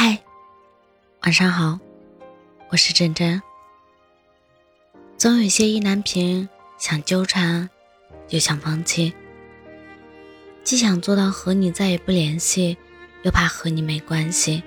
[0.00, 0.16] 嗨，
[1.22, 1.76] 晚上好，
[2.70, 3.42] 我是真真。
[5.16, 7.68] 总有些意难平，想纠缠，
[8.28, 9.12] 又想放弃，
[10.62, 12.78] 既想做到和你再也不联系，
[13.24, 14.62] 又怕和你没关系；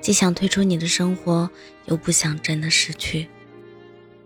[0.00, 1.50] 既想退出你的生活，
[1.86, 3.28] 又不想真的失去。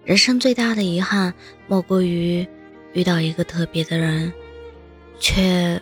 [0.04, 1.32] 人生最大的遗憾，
[1.66, 2.46] 莫过于
[2.92, 4.30] 遇到一个特别的人，
[5.18, 5.80] 却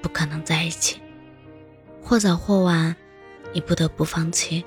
[0.00, 1.00] 不可能在一起，
[2.00, 2.94] 或早或晚。
[3.54, 4.64] 你不得不放弃，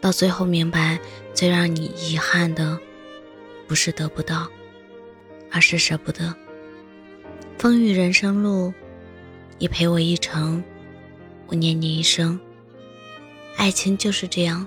[0.00, 0.98] 到最后明白，
[1.34, 2.78] 最让你遗憾的，
[3.68, 4.48] 不是得不到，
[5.50, 6.34] 而是舍不得。
[7.58, 8.72] 风雨人生路，
[9.58, 10.64] 你陪我一程，
[11.46, 12.40] 我念你一生。
[13.56, 14.66] 爱情就是这样，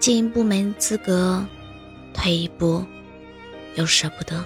[0.00, 1.46] 进一步没资格，
[2.12, 2.84] 退一步
[3.76, 4.44] 又舍不得。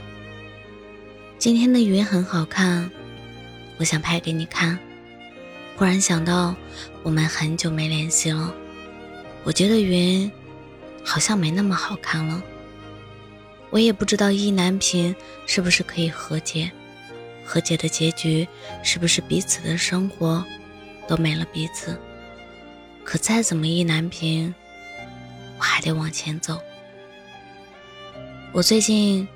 [1.38, 2.90] 今天的云很好看，
[3.78, 4.78] 我想拍给你看。
[5.76, 6.56] 忽然想到，
[7.02, 8.52] 我们很久没联系了。
[9.44, 10.30] 我觉得云
[11.04, 12.42] 好像没那么好看了。
[13.68, 15.14] 我也不知道意难平
[15.44, 16.70] 是不是可以和解，
[17.44, 18.48] 和解的结局
[18.82, 20.42] 是不是彼此的生活
[21.06, 21.94] 都没了彼此。
[23.04, 24.54] 可再怎么意难平，
[25.58, 26.58] 我还得往前走。
[28.52, 29.28] 我最近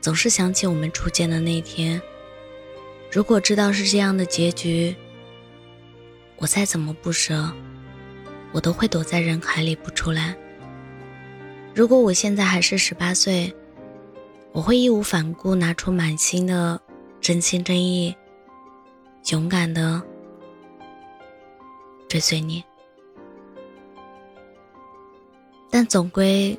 [0.00, 2.00] 总是想起我们初见的那天。
[3.12, 4.96] 如果知道是这样的结局，
[6.38, 7.52] 我再怎么不舍，
[8.52, 10.36] 我都会躲在人海里不出来。
[11.74, 13.54] 如果我现在还是十八岁，
[14.52, 16.80] 我会义无反顾拿出满心的
[17.20, 18.14] 真心真意，
[19.30, 20.00] 勇敢的
[22.08, 22.64] 追随你。
[25.70, 26.58] 但总归，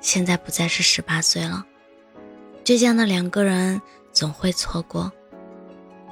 [0.00, 1.66] 现在不再是十八岁了，
[2.64, 5.12] 倔强的两个人总会错过。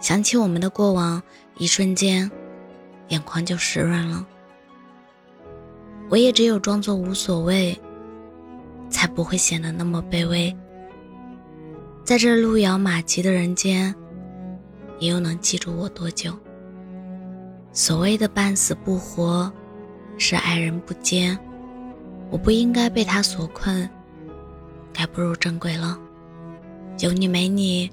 [0.00, 1.22] 想起我们的过往，
[1.56, 2.30] 一瞬间。
[3.08, 4.26] 眼眶就湿润了，
[6.10, 7.78] 我也只有装作无所谓，
[8.90, 10.54] 才不会显得那么卑微。
[12.04, 13.94] 在这路遥马急的人间，
[14.98, 16.32] 你又能记住我多久？
[17.72, 19.52] 所谓的半死不活，
[20.16, 21.38] 是爱人不坚。
[22.30, 23.88] 我不应该被他所困，
[24.92, 25.98] 该步入正轨了。
[26.98, 27.90] 有你没你，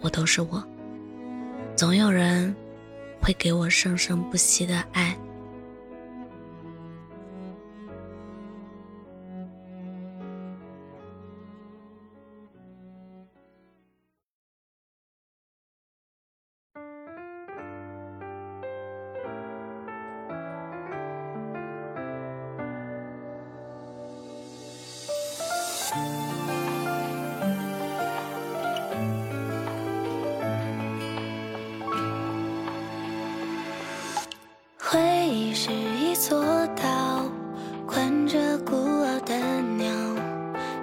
[0.00, 0.62] 我都是我。
[1.76, 2.54] 总有人。
[3.20, 5.16] 会给我生生不息的爱。
[36.20, 36.38] 做
[36.76, 37.24] 到，
[37.86, 39.34] 关着孤傲的
[39.78, 39.90] 鸟，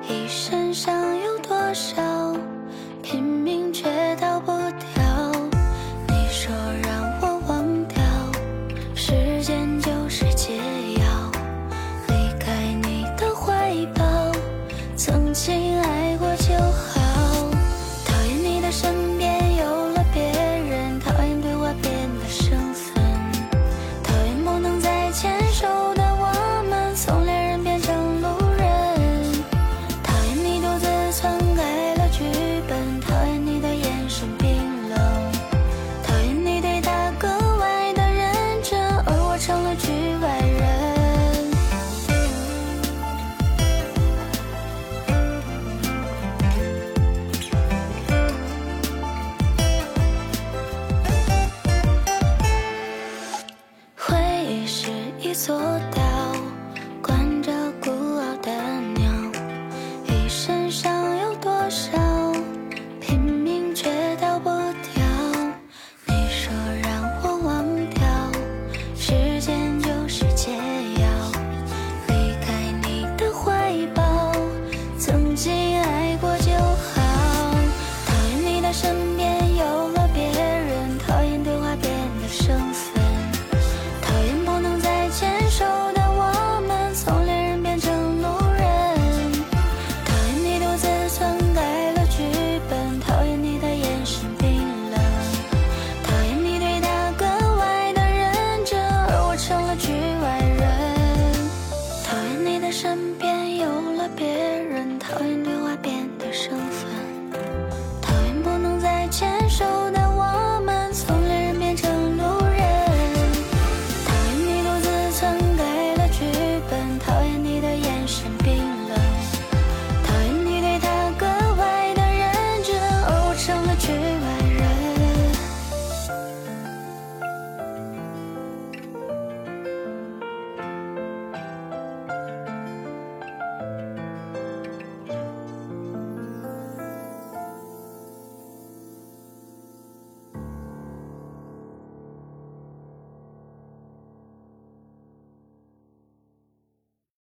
[0.09, 2.02] 一身上有多少，
[55.38, 55.59] そう
[55.94, 56.06] だ